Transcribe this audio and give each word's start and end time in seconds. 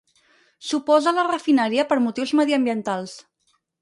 S'oposa 0.69 1.11
a 1.11 1.13
la 1.17 1.25
refineria 1.27 1.85
per 1.91 1.99
motius 2.07 2.33
mediambientals. 2.41 3.15